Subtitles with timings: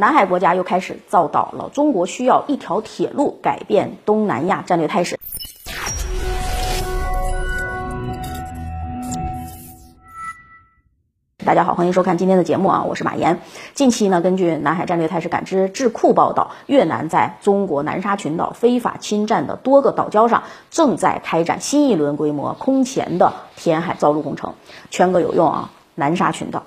[0.00, 5.18] 南海国家又开始造岛了，中国需要一条铁路改变东南亚战略态势。
[11.44, 13.40] 大家好，欢迎收看今天的节目啊，我是马岩。
[13.74, 24.54] 近期呢，根据南海战略态势感知智库报道，越南在中国南沙群岛非法侵占的多个岛礁上，正在开展新一轮规模空前的填海造陆工程，
[24.90, 25.70] 全个有用啊！
[25.96, 26.62] 南沙群岛，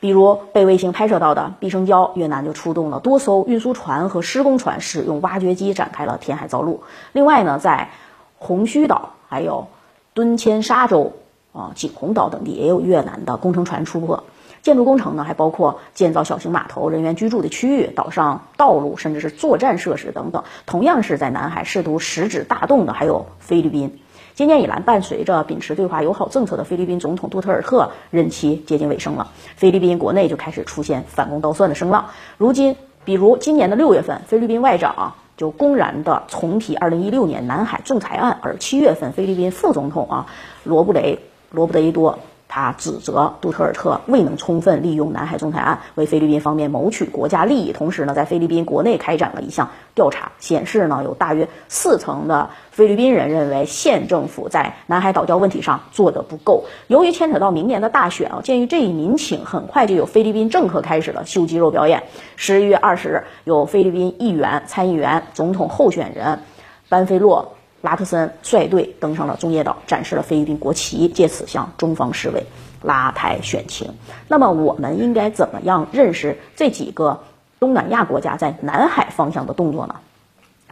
[0.00, 6.82] 比如被卫星拍摄到的毕生礁，越南就出动了多艘运输船和施工船，使用挖掘机展开了填海造陆。
[7.12, 7.90] 另外呢，在
[8.38, 9.66] 红须岛还有
[10.14, 11.12] 敦谦沙洲。
[11.50, 14.22] 啊，景洪岛等地也有越南的工程船出泊。
[14.62, 20.44] 建筑工程呢，还包括建造小型码头、人员居住的区域、岛上道路，甚至是作战设施等等。
[20.66, 23.98] 同样是在南海试图食指大动的，还有菲律宾。
[24.38, 32.10] 今年以来，伴随着秉持对华友好政策的菲律宾总统杜特尔特任期接近尾声了，菲律宾国内就开始出现反攻倒算的声浪。
[32.36, 40.26] 如今，比如今年的六月份，菲律宾外长就公然的重提二零一六年南海仲裁案，而七月份，菲律宾副总统啊
[40.62, 41.18] 罗布雷。
[41.50, 56.64] 罗布雷多，他指责杜特尔特未能充分利用南海仲裁案为菲律宾方面谋取国家利益，同时呢，在菲律宾国内开展了一项调查，显示呢，有大约四成的菲律宾人认为县政府在南海岛礁问题上做得不够。
[56.86, 62.04] 由于牵扯到明年的大选啊，鉴于这一民情，很快就有菲律宾政客开始了秀肌肉表演。
[62.36, 66.40] 十一月二十日，有菲律宾议员、参议员、总统候选人
[66.88, 67.57] 班菲洛。
[67.80, 72.44] 拉特森率队登上了中业岛，展示了菲律宾国旗，借此向中方示威，
[72.82, 73.94] 拉台选情。
[74.26, 77.20] 那么，我们应该怎么样认识这几个
[77.60, 79.94] 东南亚国家在南海方向的动作呢？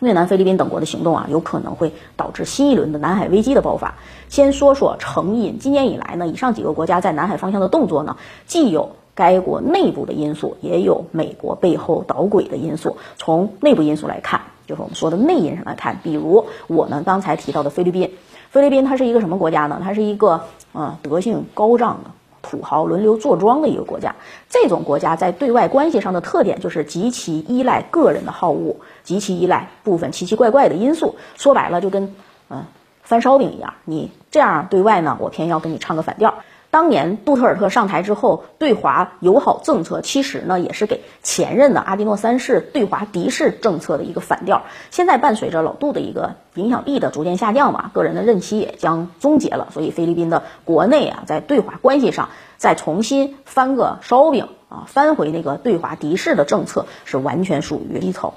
[0.00, 3.94] 越南、菲律宾等国的行动啊，有可能会导致新一轮的南海危机的爆发。
[4.28, 12.98] 先说说成因，今年以来呢，以上几个国家在南海方向的动作呢，既有该国内部的因素，也有美国背后捣鬼的因素。
[13.16, 14.40] 从内部因素来看。
[14.66, 18.12] 就是我们说的内因上来看，比如我们刚才提到的菲律宾，
[18.50, 19.80] 菲律宾它是一个什么国家呢？
[19.82, 20.40] 它是一个
[20.72, 22.10] 呃德性高涨的
[22.42, 24.14] 土豪轮流坐庄的一个国家。
[24.48, 31.14] 这种国家在对外关系上的特点就是极其依赖个人的好恶，极其依赖部分奇奇怪怪的因素。
[31.36, 32.14] 说白了，就跟
[32.50, 32.64] 嗯
[33.02, 36.34] 翻烧饼一样，你这样对外呢，我偏要跟你唱个反调。
[36.70, 44.64] 当年杜特尔特上台之后，对华友好政策其实呢也是给前任的阿迪诺三世对华敌视政策的一个反调。
[44.90, 58.32] 现在伴随着老杜的一个影响力的逐渐下降嘛，个人的任期也将终结了，所以菲律宾的国内啊，在对华关系上再重新翻个烧饼啊，翻回那个对华敌视的政策，是完全属于低层。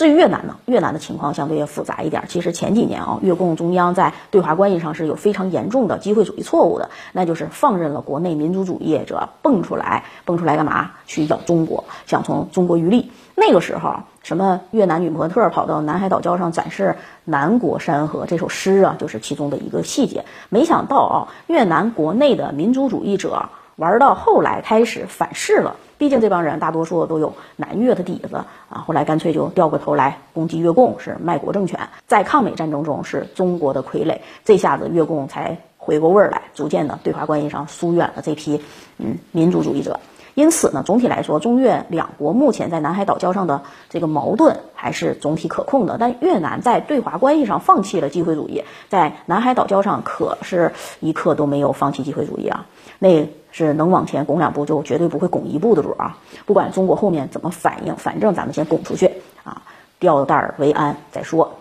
[0.00, 2.24] 至于越南呢，越南的情况相对要复杂一点。
[2.26, 10.92] 其实前几年啊，越共中央在对华关系上是有非常严重的机会主义错误的，那就是放任了国内民族主义者蹦出来，蹦出来干嘛？
[11.04, 13.12] 去咬中国，想从中国渔利。
[13.34, 16.96] 那个时候，什么越南女模特跑到南海岛礁上展示
[17.26, 20.24] 南国山河这首诗啊，就是其中的一个细节。
[20.48, 25.76] 没想到啊，越南国内的民族主义者玩到后来开始反噬了。
[26.00, 28.36] 毕竟这帮人大多数都有南越的底子
[28.70, 38.58] 啊，后来干脆就掉过头来攻击越共，是卖国政权，在抗美战争中是中国的傀儡，这下子越共才回过味儿来，逐渐的对华关系上疏远了这批
[38.96, 40.00] 嗯民族主义者。
[40.34, 45.96] 因此呢，总体来说，中越两国目前在南海岛礁上的这个矛盾还是总体可控的。
[45.98, 52.66] 但越南在对华关系上放弃了机会主义，在南海岛礁上可是一刻都没有放弃机会主义啊！
[52.98, 53.28] 那。
[53.52, 56.18] 是能往前拱两步，就绝对不会拱一步的主啊！
[56.46, 59.10] 不管中国后面怎么反应，反正咱们先拱出去
[59.42, 59.62] 啊，
[59.98, 61.56] 吊带儿为安再说。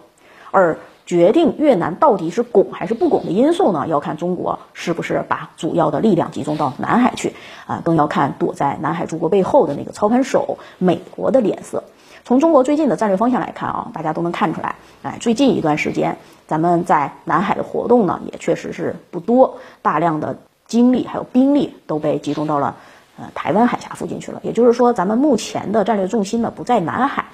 [0.52, 0.78] 而
[1.10, 7.34] 决定越南到底是拱还是不拱的因素呢，要看中国是不是把主要的力量集中到南海去
[7.66, 11.84] 啊，更要看躲在南海诸国背后的那个操盘手美国的脸色。
[12.24, 16.16] 从中国最近的战略方向来看啊，大家都能看出来，哎，最近一段时间
[16.46, 20.38] 咱们在南海的活动呢，也确实是不多，大量的。
[20.70, 22.76] 精力还有兵力都被集中到了
[23.18, 27.26] 呃台湾海峡附近去了，也就是说，咱们目前的战略重心呢不在南海，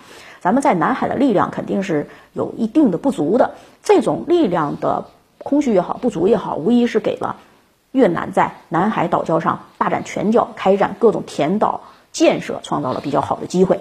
[0.45, 3.55] 咱们在南海的力量肯定是有一定的不足的。
[3.83, 5.05] 这种力量的
[5.39, 7.37] 空虚也好，不足也好，无疑是给了
[7.91, 11.81] 越南在南海岛礁上大展拳脚、开展各种填岛
[12.11, 13.79] 建设创造了比较好的机会。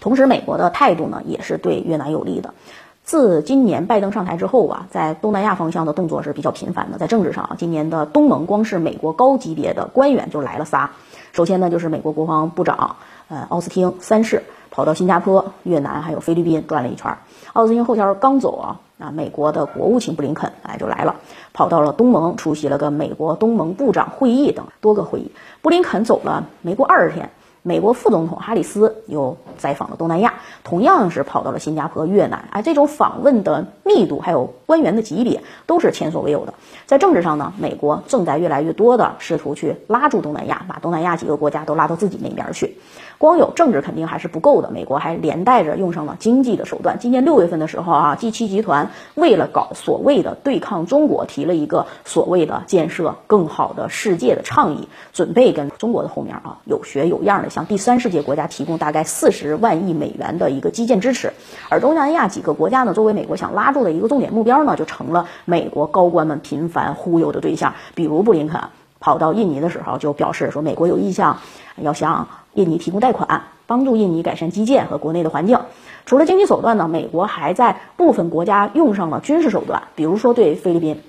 [0.00, 2.54] 同时，美国的态度呢也是对越南有利的。
[3.02, 6.98] 自今年拜登上台之后啊，在东南亚方向的动作是比较频繁的。
[6.98, 10.92] 在政治上啊，今年的东盟光是美国高级别的官员就来了仨。
[11.32, 12.96] 首先呢，就是美国国防部长
[13.28, 17.16] 呃奥斯汀三世跑到新加坡、越南还有菲律宾转了一圈。
[17.54, 21.16] 奥斯汀后天刚走啊，啊美国的国务卿布林肯哎就来了，
[21.54, 25.32] 跑到了东盟出席了个美国东盟部长会议等多个会议。
[25.62, 27.30] 布林肯走了没过二十天，
[27.64, 32.44] 美国副总统哈里斯又在访了东南亚，同样是跑到了新加坡、越南。
[32.50, 36.52] 哎，这种访问的密度还有官员的级别都是前所未有的。
[36.86, 42.76] 在政治上呢，美国正在越来越多的试图去拉住东南亚，把东南亚几个国家都拉到自己那边去。
[43.22, 46.98] 光有政治肯定还是不够的，美国还连带着用上了经济的手段。
[46.98, 61.32] 今年六月份的时候啊，G7 集团为了搞所谓的对抗中国，提了一个所谓的建设更好的世界的倡议，准备跟中国的后面啊有学有样的向第三世界国家提供大概四十万亿美元的一个基建支持。
[61.68, 67.74] 而东南亚几个国家呢，作为美国想拉住的一个重点目标呢，就成了美国高官们频繁忽悠的对象。
[67.94, 68.60] 比如布林肯
[69.02, 71.36] 跑到印尼的时候，就表示说，美国有意向
[71.76, 72.26] 要向。
[72.54, 75.58] 印尼提供贷款，帮助印尼改善基建和国内的环境。
[76.04, 81.00] 除了经济手段呢，美国还在部分国家用上了军事手段，比如说对菲律宾。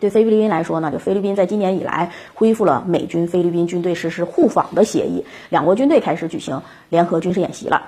[0.00, 7.82] 对菲律宾来说呢，就菲律宾在今年以来恢复了美军菲律宾军队实施互访的协议，两国军队开始举行联合军事演习了。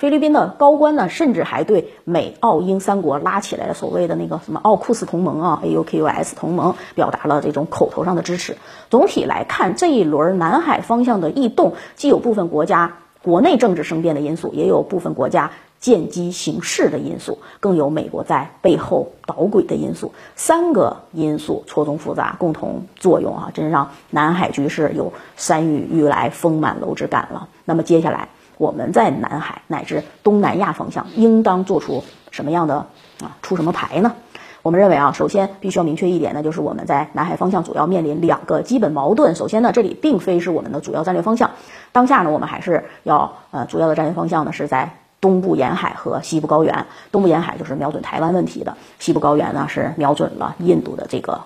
[0.00, 8.56] 菲律宾的高官呢，甚至还对美、澳、英三国拉起来的所谓的那个什么奥库斯同盟啊，AUKUS 同盟，表达了这种口头上的支持。
[8.88, 15.50] 总体来看，这一轮南海方向的异动，既有部分国家国内政治生变的因素，也有部分国家
[15.80, 20.14] 见机行事的因素，更有美国在背后捣鬼的因素。
[20.34, 27.48] 三个因素错综复杂，共同作用啊，真让南海局势有山雨欲来风满楼之感了。
[27.66, 28.30] 那么接下来。
[28.60, 32.84] 我们在南海乃至东南亚方向应当做出什么样的
[33.22, 34.12] 啊出什么牌呢？
[34.60, 39.34] 我们认为啊，首先必须要明确一点呢，就是我们在南海方向主要面临两个基本矛盾。
[39.34, 41.52] 首先呢，这里并非是我们的主要战略方向，
[41.90, 44.92] 当下呢，我们还是要呃主要的战略方向呢是在
[45.22, 46.84] 东部沿海和西部高原。
[47.10, 51.40] 东部沿海就是瞄准台湾问题的，西部高原呢是瞄准了印度的这个。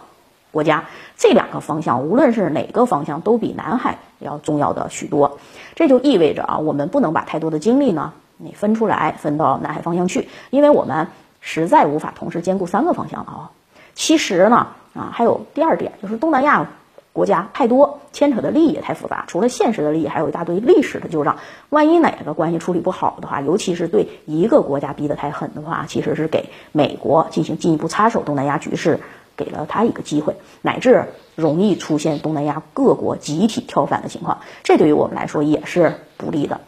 [0.55, 0.85] 国家
[1.17, 5.39] 这两个方向，无论是哪个方向，都比南海要重要的许多。
[5.75, 11.09] 这就意味着啊，我们不能把太多的精力呢，你分出来分到南海方向去，因为我们
[11.41, 13.51] 实在无法同时兼顾三个方向了啊。
[13.95, 16.69] 其实呢，啊，还有第二点，就是东南亚
[17.13, 19.25] 国家太多，牵扯的利益也太复杂。
[19.27, 21.39] 除了现实的利益，还有一大堆历史的旧账。
[21.71, 29.01] 万一哪个关系处理不好的话，尤其是对一个国家逼得太狠的话，其实是给美国进行进一步插手东南亚局势。
[29.37, 36.61] 给了他一个机会，乃至容易出现东南亚各国集体跳反的情况，这对于我们来说也是不利的。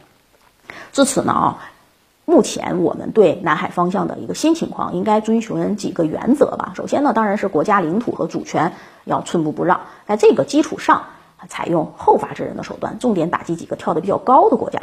[0.91, 1.69] 至此呢啊，
[2.25, 6.73] 目前我们对南海方向的一个新情况，应该遵循几个原则吧。
[6.75, 8.73] 首先呢，当然是国家领土和主权
[9.05, 11.03] 要寸步不让，在这个基础上，
[11.47, 14.81] 采用后发制人的手段，重点打击几个跳得比较高的国家，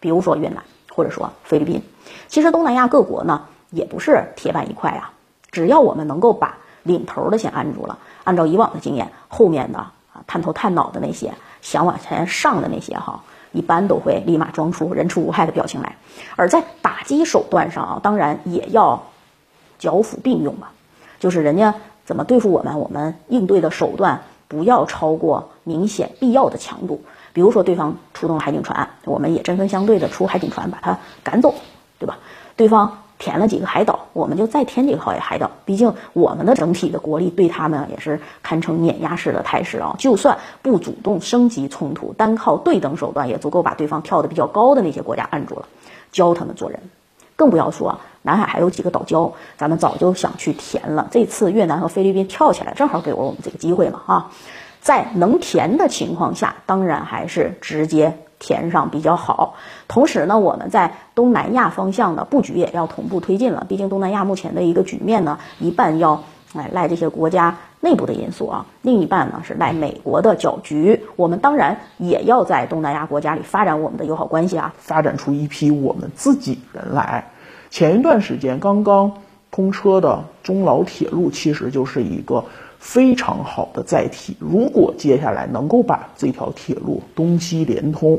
[0.00, 1.82] 比如说越南或者说菲律宾。
[2.28, 5.12] 其实东南亚各国呢，也不是铁板一块啊，
[5.50, 9.92] 只要我们能够把领头的先按住了，按照以往的经验，后面的啊
[10.26, 15.96] 探头探脑的那些想往前上的那些哈，一般都会立马装出人畜无害的表情来。
[16.36, 19.02] 而在打击手段上啊，当然也要
[19.78, 20.72] 剿抚并用吧，
[21.20, 21.74] 就是人家
[22.04, 27.04] 怎么对付我们，我们应对的手段不要超过明显必要的强度。
[27.32, 31.54] 比如说对方出动了海警船，我们也针锋相对的出海警船把他赶走，
[31.98, 32.18] 对吧？
[32.56, 32.98] 对方。
[33.22, 35.48] 填了几个海岛，我们就再填几个海海岛。
[35.64, 39.94] 毕竟我们的整体的国力对他们也是堪称碾压式的态势啊！
[39.96, 45.66] 就算不主动升级冲突，单靠对等手段也足够把对方跳得比较高的那些国家按住了，
[46.10, 46.80] 教他们做人。
[47.36, 51.06] 更不要说南海还有几个岛礁，咱们早就想去填了。
[51.12, 54.02] 这次越南和菲律宾跳起来，正好给了我们这个机会嘛！
[54.06, 54.32] 啊，
[54.80, 58.18] 在能填的情况下，当然还是直接。
[58.42, 59.54] 填上比较好，
[59.86, 63.64] 同时呢，我们在东南亚方向的布局也要同步推进了。
[63.68, 71.04] 毕竟东南亚目前的一个局面呢，一半要哎赖这些国家内部的因素啊，另一半呢是赖美国的搅局。
[71.14, 77.30] 我们当然也要在东南亚国家里发展我们的友好关系啊，发展出一批我们自己人来。
[77.70, 79.12] 前一段时间刚刚
[79.52, 82.44] 通车的中老铁路，其实就是一个。
[82.82, 84.36] 非常好的载体。
[84.40, 88.18] 如果接下来能够把这条铁路东西连通，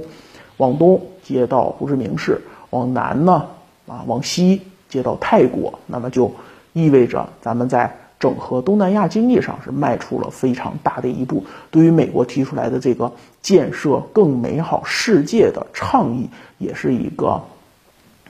[0.56, 2.40] 往东接到胡志明市，
[2.70, 3.46] 往南呢
[3.86, 6.32] 啊往西接到泰国，那么就
[6.72, 11.44] 意味着咱们在整合东南亚经济上是迈出了非常大的一步。
[11.70, 17.44] 对于美国提出来的这个建设更美好世界的倡议，也是一个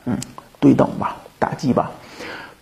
[0.05, 0.17] 嗯
[0.59, 1.91] 对等吧打击吧，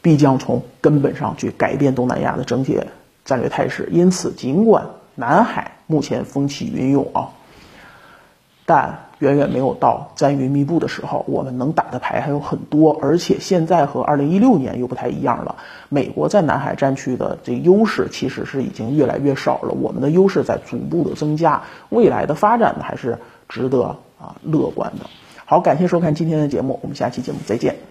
[0.02, 2.78] 必将从根本上去改变东南亚的整体。
[3.26, 4.86] 战略态势，因此，尽管
[5.16, 7.30] 南海目前风起云涌啊，
[8.66, 11.24] 但远远没有到战云密布的时候。
[11.28, 15.58] 我们能打的牌还有很多，而且现在和二零一六年又不太一样了。
[15.90, 21.62] 美国在南海战区的这优势其实是已经越来越少了，我们的优势在逐步的增加。
[21.90, 25.06] 未来的发展呢，还是值得啊乐观的。
[25.46, 27.91] 好，感谢收看今天的节目，我们下期节目再见。